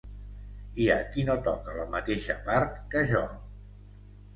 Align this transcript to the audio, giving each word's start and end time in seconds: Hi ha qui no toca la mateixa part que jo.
Hi 0.83 0.87
ha 0.93 0.95
qui 1.11 1.27
no 1.29 1.37
toca 1.49 1.77
la 1.83 1.87
mateixa 1.95 2.41
part 2.51 2.85
que 2.95 3.09
jo. 3.17 3.27